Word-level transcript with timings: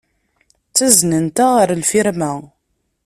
Ttaznent-aɣ 0.69 1.51
ɣer 1.57 1.69
lfirma. 1.81 2.31